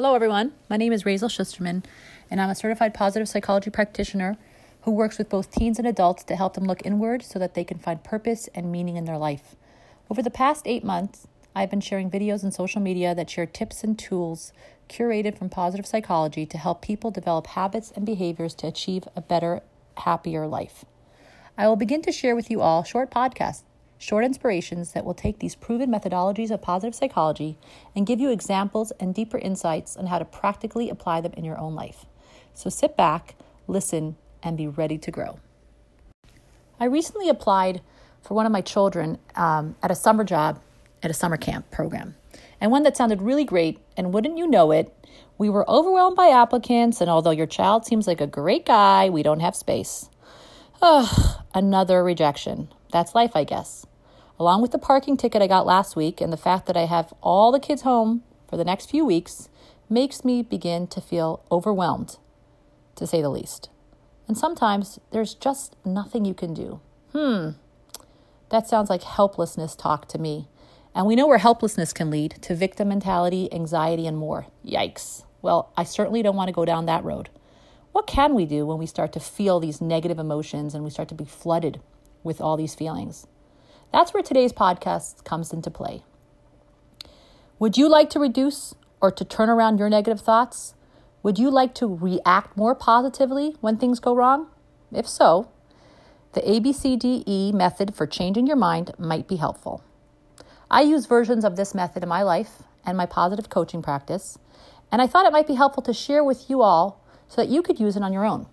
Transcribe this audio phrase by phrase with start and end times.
[0.00, 0.52] Hello, everyone.
[0.70, 1.84] My name is Razel Schusterman,
[2.30, 4.38] and I'm a certified positive psychology practitioner
[4.84, 7.64] who works with both teens and adults to help them look inward so that they
[7.64, 9.56] can find purpose and meaning in their life.
[10.08, 13.84] Over the past eight months, I've been sharing videos on social media that share tips
[13.84, 14.54] and tools
[14.88, 19.60] curated from positive psychology to help people develop habits and behaviors to achieve a better,
[19.98, 20.86] happier life.
[21.58, 23.64] I will begin to share with you all short podcasts
[24.00, 27.58] short inspirations that will take these proven methodologies of positive psychology
[27.94, 31.58] and give you examples and deeper insights on how to practically apply them in your
[31.60, 32.06] own life.
[32.54, 33.36] So sit back,
[33.68, 35.38] listen, and be ready to grow.
[36.80, 37.82] I recently applied
[38.22, 40.60] for one of my children um, at a summer job
[41.02, 42.14] at a summer camp program,
[42.58, 43.78] and one that sounded really great.
[43.98, 44.94] And wouldn't you know it,
[45.36, 49.22] we were overwhelmed by applicants, and although your child seems like a great guy, we
[49.22, 50.08] don't have space.
[50.80, 52.68] Ugh, another rejection.
[52.92, 53.86] That's life, I guess
[54.40, 57.12] along with the parking ticket I got last week and the fact that I have
[57.22, 59.48] all the kids home for the next few weeks,
[59.88, 62.18] makes me begin to feel overwhelmed,
[62.96, 63.70] to say the least.
[64.26, 66.80] And sometimes there's just nothing you can do.
[67.12, 67.50] Hmm,
[68.50, 70.48] that sounds like helplessness talk to me.
[70.94, 74.46] And we know where helplessness can lead to victim mentality, anxiety, and more.
[74.66, 75.24] Yikes.
[75.40, 77.30] Well, I certainly don't want to go down that road.
[77.92, 81.08] What can we do when we start to feel these negative emotions and we start
[81.08, 81.80] to be flooded
[82.24, 83.26] with all these feelings?
[83.92, 86.04] That's where today's podcast comes into play.
[87.58, 90.74] Would you like to reduce or to turn around your negative thoughts?
[91.24, 94.46] Would you like to react more positively when things go wrong?
[94.92, 95.50] If so,
[96.34, 99.82] the ABCDE method for changing your mind might be helpful.
[100.70, 104.38] I use versions of this method in my life and my positive coaching practice,
[104.92, 107.60] and I thought it might be helpful to share with you all so that you
[107.60, 108.46] could use it on your own.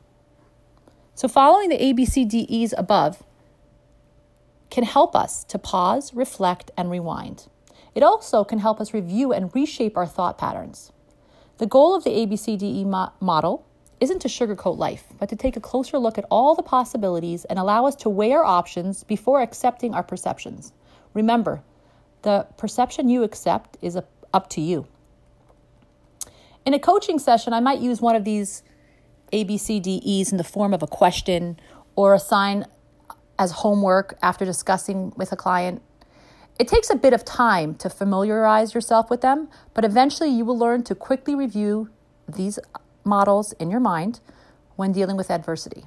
[1.13, 3.23] So, following the ABCDEs above,
[4.78, 7.48] can help us to pause, reflect, and rewind.
[7.95, 10.92] It also can help us review and reshape our thought patterns.
[11.58, 13.66] The goal of the ABCDE mo- model
[13.99, 17.58] isn't to sugarcoat life, but to take a closer look at all the possibilities and
[17.58, 20.73] allow us to weigh our options before accepting our perceptions.
[21.16, 21.64] Remember,
[22.21, 23.98] the perception you accept is
[24.32, 24.86] up to you.
[26.67, 28.61] In a coaching session, I might use one of these
[29.33, 31.60] ABCDEs in the form of a question
[31.95, 32.67] or assign
[33.39, 35.81] as homework after discussing with a client.
[36.59, 40.58] It takes a bit of time to familiarize yourself with them, but eventually you will
[40.58, 41.89] learn to quickly review
[42.27, 42.58] these
[43.03, 44.20] models in your mind
[44.75, 45.86] when dealing with adversity.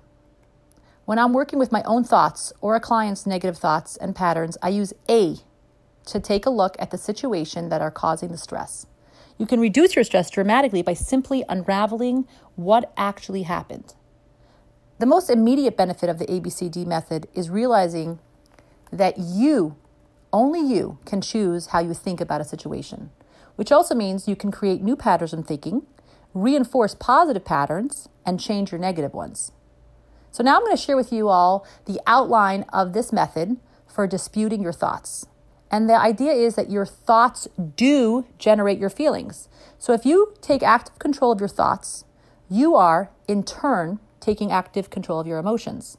[1.04, 4.68] When I'm working with my own thoughts or a client's negative thoughts and patterns, I
[4.68, 5.38] use A
[6.06, 8.86] to take a look at the situation that are causing the stress.
[9.38, 13.94] You can reduce your stress dramatically by simply unraveling what actually happened.
[15.00, 18.18] The most immediate benefit of the ABCD method is realizing
[18.92, 19.76] that you,
[20.30, 23.08] only you, can choose how you think about a situation,
[23.56, 25.86] which also means you can create new patterns of thinking,
[26.34, 29.52] reinforce positive patterns, and change your negative ones.
[30.32, 33.56] So, now I'm going to share with you all the outline of this method
[33.86, 35.26] for disputing your thoughts.
[35.70, 39.48] And the idea is that your thoughts do generate your feelings.
[39.78, 42.04] So, if you take active control of your thoughts,
[42.50, 45.96] you are, in turn, taking active control of your emotions.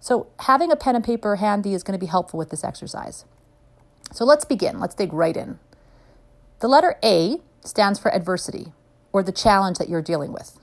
[0.00, 3.24] So, having a pen and paper handy is going to be helpful with this exercise.
[4.10, 4.80] So, let's begin.
[4.80, 5.60] Let's dig right in.
[6.58, 8.72] The letter A stands for adversity
[9.12, 10.58] or the challenge that you're dealing with.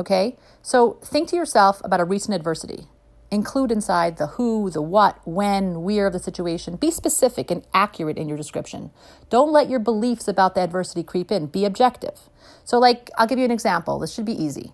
[0.00, 0.36] Okay?
[0.62, 2.86] So, think to yourself about a recent adversity.
[3.30, 6.76] Include inside the who, the what, when, where of the situation.
[6.76, 8.90] Be specific and accurate in your description.
[9.30, 11.46] Don't let your beliefs about the adversity creep in.
[11.46, 12.30] Be objective.
[12.64, 13.98] So, like, I'll give you an example.
[13.98, 14.72] This should be easy.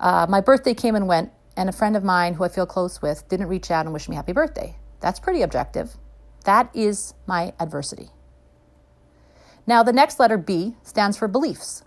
[0.00, 3.02] Uh, my birthday came and went, and a friend of mine who I feel close
[3.02, 4.76] with didn't reach out and wish me happy birthday.
[5.00, 5.96] That's pretty objective.
[6.44, 8.10] That is my adversity.
[9.66, 11.82] Now, the next letter B stands for beliefs.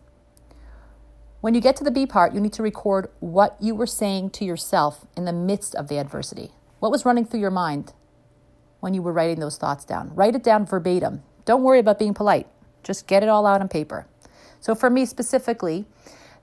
[1.40, 4.30] When you get to the B part, you need to record what you were saying
[4.32, 6.52] to yourself in the midst of the adversity.
[6.80, 7.94] What was running through your mind
[8.80, 10.14] when you were writing those thoughts down?
[10.14, 11.24] Write it down verbatim.
[11.46, 12.48] Don't worry about being polite,
[12.84, 14.06] just get it all out on paper.
[14.60, 15.88] So, for me specifically,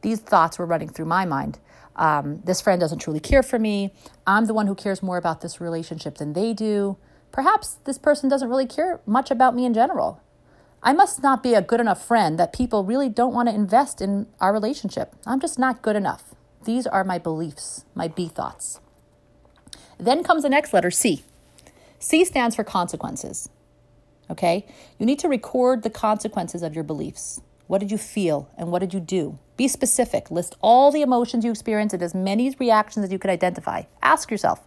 [0.02, 1.58] these thoughts were running through my mind.
[1.96, 3.92] Um, this friend doesn't truly care for me.
[4.26, 6.96] I'm the one who cares more about this relationship than they do.
[7.32, 10.20] Perhaps this person doesn't really care much about me in general.
[10.82, 14.00] I must not be a good enough friend that people really don't want to invest
[14.00, 15.14] in our relationship.
[15.26, 16.34] I'm just not good enough.
[16.64, 18.80] These are my beliefs, my B thoughts.
[19.98, 21.24] Then comes the next letter, C.
[21.98, 23.48] C stands for consequences.
[24.30, 24.66] Okay?
[24.98, 27.40] You need to record the consequences of your beliefs.
[27.68, 29.38] What did you feel and what did you do?
[29.56, 30.30] Be specific.
[30.30, 33.82] List all the emotions you experienced and as many reactions as you could identify.
[34.02, 34.66] Ask yourself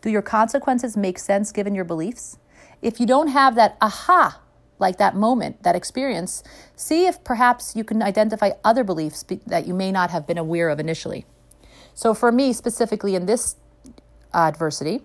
[0.00, 2.38] Do your consequences make sense given your beliefs?
[2.80, 4.40] If you don't have that aha
[4.78, 6.42] like that moment, that experience,
[6.74, 10.38] see if perhaps you can identify other beliefs be- that you may not have been
[10.38, 11.26] aware of initially.
[11.92, 13.56] So, for me specifically in this
[14.32, 15.02] adversity,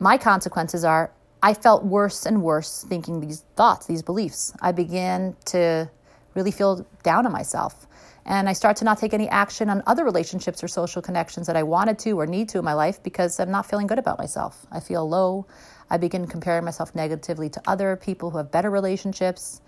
[0.00, 1.12] my consequences are
[1.42, 4.54] I felt worse and worse thinking these thoughts, these beliefs.
[4.62, 5.90] I began to
[6.34, 7.86] really feel down on myself.
[8.26, 11.56] And I start to not take any action on other relationships or social connections that
[11.56, 14.18] I wanted to or need to in my life because I'm not feeling good about
[14.18, 14.66] myself.
[14.72, 15.46] I feel low.
[15.90, 19.60] I begin comparing myself negatively to other people who have better relationships.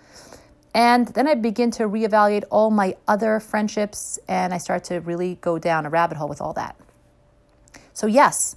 [0.74, 5.36] And then I begin to reevaluate all my other friendships and I start to really
[5.40, 6.76] go down a rabbit hole with all that.
[7.92, 8.56] So, yes,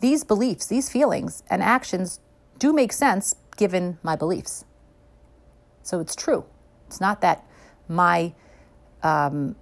[0.00, 2.18] these beliefs, these feelings, and actions
[2.58, 4.64] do make sense given my beliefs.
[5.84, 6.44] So, it's true.
[6.92, 7.42] It's not that
[7.88, 8.34] my
[9.02, 9.56] um,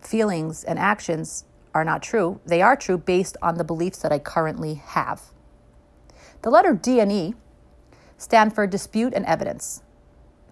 [0.00, 1.44] feelings and actions
[1.74, 2.40] are not true.
[2.46, 5.20] They are true based on the beliefs that I currently have.
[6.40, 7.34] The letter D and E
[8.16, 9.82] stand for dispute and evidence.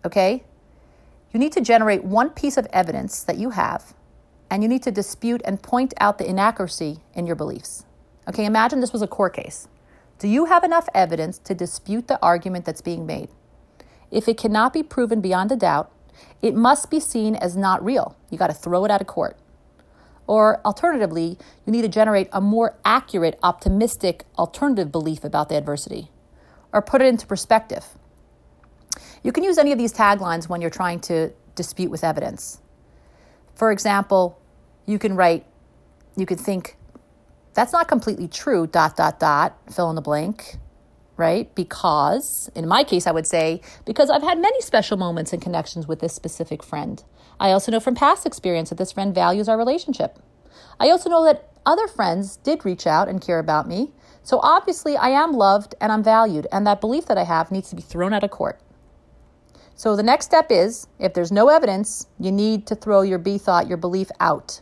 [0.04, 0.44] Okay?
[1.32, 3.94] You need to generate one piece of evidence that you have,
[4.50, 7.86] and you need to dispute and point out the inaccuracy in your beliefs.
[8.28, 9.66] Okay, imagine this was a court case.
[10.18, 13.30] Do you have enough evidence to dispute the argument that's being made?
[14.10, 15.90] If it cannot be proven beyond a doubt,
[16.42, 18.16] it must be seen as not real.
[18.30, 19.36] You got to throw it out of court.
[20.26, 26.10] Or alternatively, you need to generate a more accurate, optimistic, alternative belief about the adversity.
[26.72, 27.86] Or put it into perspective.
[29.22, 32.60] You can use any of these taglines when you're trying to dispute with evidence.
[33.54, 34.38] For example,
[34.86, 35.44] you can write,
[36.16, 36.76] you could think,
[37.54, 40.58] that's not completely true, dot, dot, dot, fill in the blank
[41.18, 41.54] right?
[41.54, 45.86] Because, in my case, I would say, because I've had many special moments and connections
[45.86, 47.02] with this specific friend.
[47.38, 50.18] I also know from past experience that this friend values our relationship.
[50.80, 53.92] I also know that other friends did reach out and care about me.
[54.22, 57.68] So obviously, I am loved and I'm valued, and that belief that I have needs
[57.70, 58.60] to be thrown out of court.
[59.74, 63.38] So the next step is if there's no evidence, you need to throw your B
[63.38, 64.60] thought, your belief out.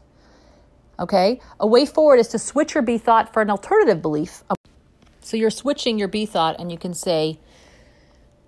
[0.98, 1.40] Okay?
[1.60, 4.42] A way forward is to switch your B thought for an alternative belief,
[5.26, 7.40] so you're switching your B thought and you can say,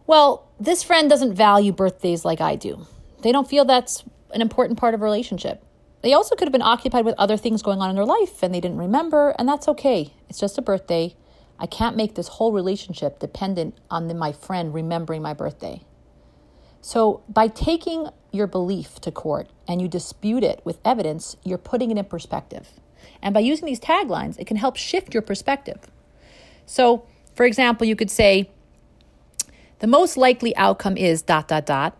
[0.07, 2.87] well, this friend doesn't value birthdays like I do.
[3.23, 5.65] They don't feel that's an important part of a relationship.
[6.03, 8.55] They also could have been occupied with other things going on in their life and
[8.55, 10.15] they didn't remember, and that's okay.
[10.29, 11.17] It's just a birthday.
[11.59, 15.83] I can't make this whole relationship dependent on the, my friend remembering my birthday.
[16.81, 21.91] So, by taking your belief to court and you dispute it with evidence, you're putting
[21.91, 22.69] it in perspective.
[23.21, 25.81] And by using these taglines, it can help shift your perspective.
[26.69, 28.50] So, for example, you could say,
[29.79, 31.97] the most likely outcome is dot, dot, dot,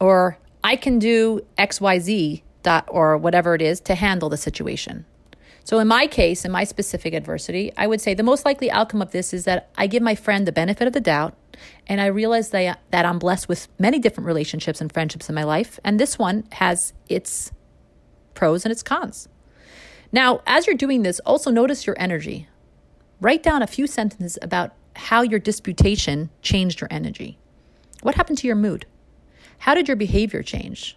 [0.00, 5.06] or I can do XYZ dot, or whatever it is to handle the situation.
[5.62, 9.02] So, in my case, in my specific adversity, I would say the most likely outcome
[9.02, 11.34] of this is that I give my friend the benefit of the doubt
[11.86, 15.44] and I realize that, that I'm blessed with many different relationships and friendships in my
[15.44, 15.78] life.
[15.84, 17.52] And this one has its
[18.34, 19.28] pros and its cons.
[20.10, 22.48] Now, as you're doing this, also notice your energy.
[23.20, 27.36] Write down a few sentences about how your disputation changed your energy.
[28.02, 28.86] What happened to your mood?
[29.58, 30.96] How did your behavior change?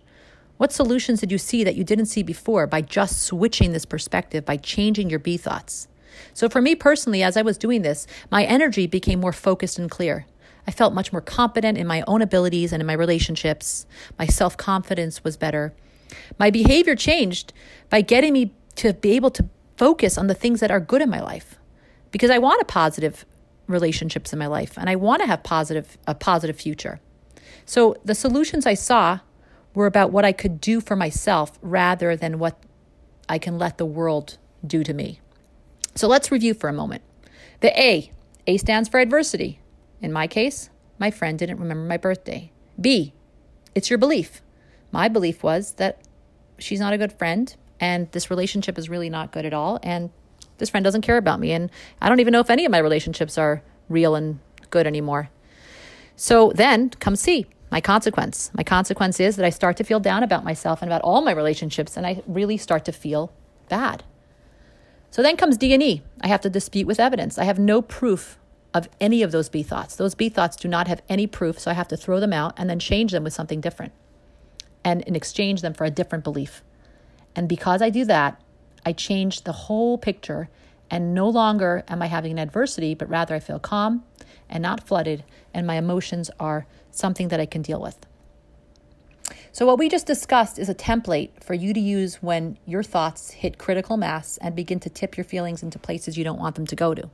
[0.57, 4.45] What solutions did you see that you didn't see before by just switching this perspective,
[4.45, 5.87] by changing your B thoughts?
[6.35, 9.89] So, for me personally, as I was doing this, my energy became more focused and
[9.89, 10.27] clear.
[10.67, 13.87] I felt much more confident in my own abilities and in my relationships.
[14.19, 15.73] My self confidence was better.
[16.37, 17.51] My behavior changed
[17.89, 21.09] by getting me to be able to focus on the things that are good in
[21.09, 21.57] my life
[22.11, 23.25] because I want a positive
[23.67, 26.99] relationships in my life and I want to have positive a positive future.
[27.65, 29.19] So the solutions I saw
[29.73, 32.61] were about what I could do for myself rather than what
[33.29, 35.21] I can let the world do to me.
[35.95, 37.03] So let's review for a moment.
[37.61, 38.11] The A,
[38.47, 39.59] A stands for adversity.
[40.01, 42.51] In my case, my friend didn't remember my birthday.
[42.79, 43.13] B,
[43.73, 44.41] it's your belief.
[44.91, 46.01] My belief was that
[46.57, 50.09] she's not a good friend and this relationship is really not good at all and
[50.61, 51.51] this friend doesn't care about me.
[51.51, 54.39] And I don't even know if any of my relationships are real and
[54.69, 55.29] good anymore.
[56.15, 58.51] So then come C my consequence.
[58.53, 61.31] My consequence is that I start to feel down about myself and about all my
[61.31, 63.31] relationships, and I really start to feel
[63.69, 64.03] bad.
[65.09, 66.03] So then comes D and E.
[66.19, 67.37] I have to dispute with evidence.
[67.37, 68.37] I have no proof
[68.73, 69.95] of any of those B thoughts.
[69.95, 72.53] Those B thoughts do not have any proof, so I have to throw them out
[72.57, 73.93] and then change them with something different
[74.83, 76.63] and in exchange them for a different belief.
[77.35, 78.41] And because I do that,
[78.85, 80.49] I change the whole picture,
[80.89, 84.03] and no longer am I having an adversity, but rather I feel calm
[84.49, 85.23] and not flooded,
[85.53, 87.97] and my emotions are something that I can deal with.
[89.53, 93.31] So, what we just discussed is a template for you to use when your thoughts
[93.31, 96.65] hit critical mass and begin to tip your feelings into places you don't want them
[96.67, 97.09] to go to.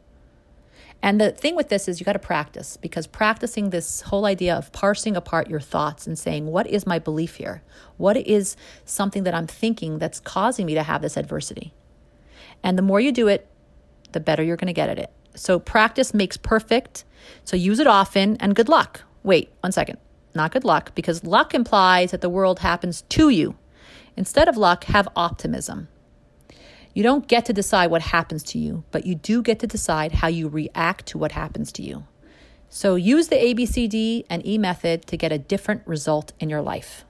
[1.01, 4.55] And the thing with this is you got to practice because practicing this whole idea
[4.55, 7.61] of parsing apart your thoughts and saying, what is my belief here?
[7.97, 11.73] What is something that I'm thinking that's causing me to have this adversity?
[12.63, 13.47] And the more you do it,
[14.11, 15.11] the better you're going to get at it.
[15.35, 17.05] So practice makes perfect.
[17.43, 19.03] So use it often and good luck.
[19.23, 19.99] Wait, one second.
[20.33, 23.55] Not good luck because luck implies that the world happens to you.
[24.15, 25.89] Instead of luck, have optimism.
[26.93, 30.13] You don't get to decide what happens to you, but you do get to decide
[30.13, 32.05] how you react to what happens to you.
[32.69, 37.05] So use the ABCD and E method to get a different result in your life.